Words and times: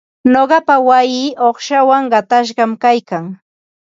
Nuqapa 0.31 0.75
wayii 0.87 1.35
uqshawan 1.47 2.03
qatashqam 2.11 2.71
kaykan. 2.83 3.25